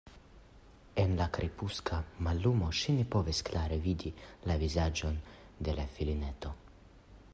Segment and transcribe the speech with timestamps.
[1.01, 4.15] En la krepuska mallumo ŝi ne povis klare vidi
[4.53, 5.21] la vizaĝon
[5.69, 6.57] de la filineto.